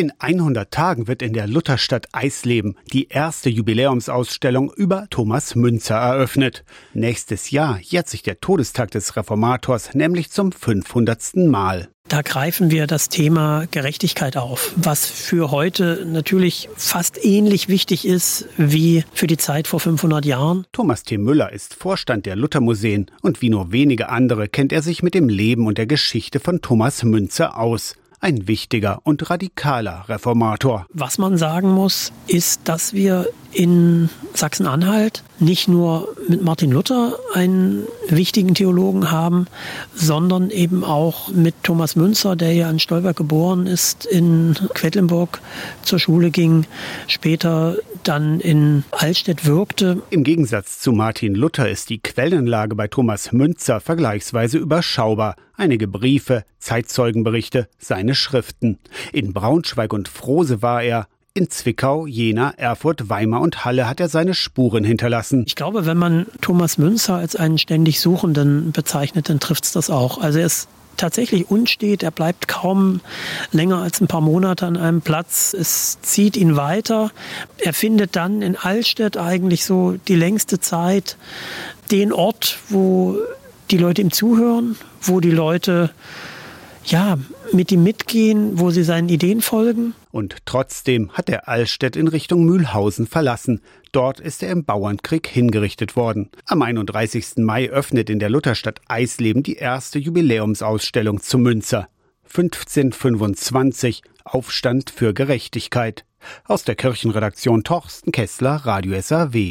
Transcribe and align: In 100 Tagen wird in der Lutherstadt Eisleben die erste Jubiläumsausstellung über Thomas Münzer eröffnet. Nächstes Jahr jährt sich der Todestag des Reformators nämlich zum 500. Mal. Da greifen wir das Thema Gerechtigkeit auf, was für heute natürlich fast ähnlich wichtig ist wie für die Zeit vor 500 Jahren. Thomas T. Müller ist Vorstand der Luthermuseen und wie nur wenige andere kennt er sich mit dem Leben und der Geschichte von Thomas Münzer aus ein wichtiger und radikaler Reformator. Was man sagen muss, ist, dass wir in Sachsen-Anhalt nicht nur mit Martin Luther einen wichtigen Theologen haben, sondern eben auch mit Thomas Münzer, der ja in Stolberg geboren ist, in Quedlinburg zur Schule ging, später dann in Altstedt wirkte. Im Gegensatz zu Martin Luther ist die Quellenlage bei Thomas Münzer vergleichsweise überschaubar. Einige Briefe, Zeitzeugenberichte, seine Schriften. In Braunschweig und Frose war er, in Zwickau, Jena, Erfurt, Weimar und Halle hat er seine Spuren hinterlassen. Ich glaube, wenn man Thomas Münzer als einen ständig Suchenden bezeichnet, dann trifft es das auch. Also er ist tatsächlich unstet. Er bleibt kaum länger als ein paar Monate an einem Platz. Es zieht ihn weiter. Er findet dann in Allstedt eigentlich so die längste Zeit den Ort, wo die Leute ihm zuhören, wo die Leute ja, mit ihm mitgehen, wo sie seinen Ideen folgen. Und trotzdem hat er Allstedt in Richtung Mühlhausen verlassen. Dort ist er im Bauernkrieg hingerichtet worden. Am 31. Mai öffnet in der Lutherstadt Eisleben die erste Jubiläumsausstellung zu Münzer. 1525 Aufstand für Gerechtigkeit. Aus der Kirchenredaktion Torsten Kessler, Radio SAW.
In 0.00 0.14
100 0.18 0.70
Tagen 0.70 1.08
wird 1.08 1.20
in 1.20 1.34
der 1.34 1.46
Lutherstadt 1.46 2.06
Eisleben 2.12 2.74
die 2.90 3.08
erste 3.08 3.50
Jubiläumsausstellung 3.50 4.72
über 4.72 5.06
Thomas 5.10 5.54
Münzer 5.54 5.96
eröffnet. 5.96 6.64
Nächstes 6.94 7.50
Jahr 7.50 7.78
jährt 7.82 8.08
sich 8.08 8.22
der 8.22 8.40
Todestag 8.40 8.90
des 8.92 9.14
Reformators 9.14 9.92
nämlich 9.92 10.30
zum 10.30 10.52
500. 10.52 11.36
Mal. 11.36 11.90
Da 12.08 12.22
greifen 12.22 12.70
wir 12.70 12.86
das 12.86 13.10
Thema 13.10 13.66
Gerechtigkeit 13.70 14.38
auf, 14.38 14.72
was 14.74 15.04
für 15.04 15.50
heute 15.50 16.06
natürlich 16.06 16.70
fast 16.76 17.22
ähnlich 17.22 17.68
wichtig 17.68 18.06
ist 18.06 18.48
wie 18.56 19.04
für 19.12 19.26
die 19.26 19.36
Zeit 19.36 19.68
vor 19.68 19.80
500 19.80 20.24
Jahren. 20.24 20.64
Thomas 20.72 21.02
T. 21.02 21.18
Müller 21.18 21.52
ist 21.52 21.74
Vorstand 21.74 22.24
der 22.24 22.36
Luthermuseen 22.36 23.10
und 23.20 23.42
wie 23.42 23.50
nur 23.50 23.70
wenige 23.70 24.08
andere 24.08 24.48
kennt 24.48 24.72
er 24.72 24.80
sich 24.80 25.02
mit 25.02 25.12
dem 25.12 25.28
Leben 25.28 25.66
und 25.66 25.76
der 25.76 25.86
Geschichte 25.86 26.40
von 26.40 26.62
Thomas 26.62 27.02
Münzer 27.02 27.58
aus 27.58 27.96
ein 28.20 28.46
wichtiger 28.46 29.00
und 29.04 29.30
radikaler 29.30 30.04
Reformator. 30.08 30.86
Was 30.92 31.18
man 31.18 31.36
sagen 31.36 31.70
muss, 31.70 32.12
ist, 32.26 32.68
dass 32.68 32.92
wir 32.92 33.26
in 33.52 34.08
Sachsen-Anhalt 34.34 35.22
nicht 35.38 35.68
nur 35.68 36.14
mit 36.28 36.42
Martin 36.42 36.70
Luther 36.70 37.18
einen 37.34 37.86
wichtigen 38.08 38.54
Theologen 38.54 39.10
haben, 39.10 39.46
sondern 39.94 40.50
eben 40.50 40.84
auch 40.84 41.28
mit 41.28 41.54
Thomas 41.62 41.96
Münzer, 41.96 42.36
der 42.36 42.52
ja 42.52 42.70
in 42.70 42.78
Stolberg 42.78 43.16
geboren 43.16 43.66
ist, 43.66 44.04
in 44.04 44.56
Quedlinburg 44.74 45.40
zur 45.82 45.98
Schule 45.98 46.30
ging, 46.30 46.66
später 47.06 47.76
dann 48.02 48.40
in 48.40 48.84
Altstedt 48.90 49.46
wirkte. 49.46 50.02
Im 50.10 50.24
Gegensatz 50.24 50.78
zu 50.78 50.92
Martin 50.92 51.34
Luther 51.34 51.68
ist 51.68 51.90
die 51.90 51.98
Quellenlage 51.98 52.74
bei 52.74 52.88
Thomas 52.88 53.32
Münzer 53.32 53.80
vergleichsweise 53.80 54.58
überschaubar. 54.58 55.36
Einige 55.56 55.88
Briefe, 55.88 56.44
Zeitzeugenberichte, 56.58 57.68
seine 57.78 58.14
Schriften. 58.14 58.78
In 59.12 59.32
Braunschweig 59.32 59.92
und 59.92 60.08
Frose 60.08 60.62
war 60.62 60.82
er, 60.82 61.06
in 61.34 61.48
Zwickau, 61.48 62.06
Jena, 62.06 62.50
Erfurt, 62.56 63.08
Weimar 63.08 63.40
und 63.40 63.64
Halle 63.64 63.88
hat 63.88 64.00
er 64.00 64.08
seine 64.08 64.34
Spuren 64.34 64.84
hinterlassen. 64.84 65.44
Ich 65.46 65.54
glaube, 65.54 65.86
wenn 65.86 65.96
man 65.96 66.26
Thomas 66.40 66.76
Münzer 66.76 67.14
als 67.14 67.36
einen 67.36 67.58
ständig 67.58 68.00
Suchenden 68.00 68.72
bezeichnet, 68.72 69.28
dann 69.28 69.38
trifft 69.38 69.64
es 69.64 69.72
das 69.72 69.90
auch. 69.90 70.18
Also 70.18 70.40
er 70.40 70.46
ist 70.46 70.68
tatsächlich 70.96 71.50
unstet. 71.50 72.02
Er 72.02 72.10
bleibt 72.10 72.48
kaum 72.48 73.00
länger 73.52 73.78
als 73.78 74.00
ein 74.00 74.08
paar 74.08 74.20
Monate 74.20 74.66
an 74.66 74.76
einem 74.76 75.02
Platz. 75.02 75.54
Es 75.54 76.00
zieht 76.02 76.36
ihn 76.36 76.56
weiter. 76.56 77.12
Er 77.58 77.72
findet 77.72 78.16
dann 78.16 78.42
in 78.42 78.56
Allstedt 78.56 79.16
eigentlich 79.16 79.64
so 79.64 79.96
die 80.08 80.16
längste 80.16 80.58
Zeit 80.58 81.16
den 81.92 82.12
Ort, 82.12 82.58
wo 82.68 83.16
die 83.70 83.78
Leute 83.78 84.02
ihm 84.02 84.10
zuhören, 84.10 84.76
wo 85.00 85.20
die 85.20 85.30
Leute 85.30 85.90
ja, 86.84 87.18
mit 87.52 87.72
ihm 87.72 87.82
mitgehen, 87.82 88.58
wo 88.58 88.70
sie 88.70 88.84
seinen 88.84 89.08
Ideen 89.08 89.40
folgen. 89.40 89.94
Und 90.10 90.36
trotzdem 90.44 91.12
hat 91.12 91.28
er 91.28 91.48
Allstedt 91.48 91.96
in 91.96 92.08
Richtung 92.08 92.44
Mühlhausen 92.44 93.06
verlassen. 93.06 93.60
Dort 93.92 94.20
ist 94.20 94.42
er 94.42 94.50
im 94.50 94.64
Bauernkrieg 94.64 95.26
hingerichtet 95.26 95.96
worden. 95.96 96.30
Am 96.46 96.62
31. 96.62 97.38
Mai 97.38 97.68
öffnet 97.70 98.10
in 98.10 98.18
der 98.18 98.30
Lutherstadt 98.30 98.80
Eisleben 98.88 99.42
die 99.42 99.56
erste 99.56 99.98
Jubiläumsausstellung 99.98 101.20
zu 101.20 101.38
Münzer. 101.38 101.88
1525 102.24 104.02
Aufstand 104.24 104.90
für 104.90 105.12
Gerechtigkeit. 105.12 106.04
Aus 106.44 106.64
der 106.64 106.76
Kirchenredaktion 106.76 107.64
Torsten 107.64 108.12
Kessler, 108.12 108.56
Radio 108.64 109.00
SAW. 109.00 109.30